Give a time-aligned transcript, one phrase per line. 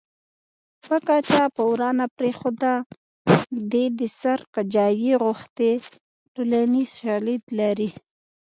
[0.85, 2.73] پکه چا په ورا نه پرېښوده
[3.71, 5.69] دې د سر کجاوې غوښتې
[6.33, 7.89] ټولنیز شالید لري